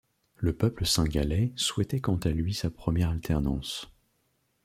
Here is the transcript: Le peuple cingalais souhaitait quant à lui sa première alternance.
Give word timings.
Le 0.37 0.51
peuple 0.51 0.83
cingalais 0.87 1.53
souhaitait 1.55 1.99
quant 1.99 2.15
à 2.15 2.29
lui 2.31 2.55
sa 2.55 2.71
première 2.71 3.09
alternance. 3.11 3.87